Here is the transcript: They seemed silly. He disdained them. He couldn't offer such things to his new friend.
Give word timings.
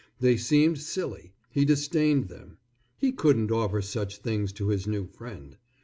They 0.19 0.35
seemed 0.35 0.79
silly. 0.79 1.33
He 1.51 1.63
disdained 1.63 2.27
them. 2.27 2.57
He 2.97 3.11
couldn't 3.11 3.51
offer 3.51 3.83
such 3.83 4.17
things 4.17 4.51
to 4.53 4.69
his 4.69 4.87
new 4.87 5.05
friend. 5.05 5.57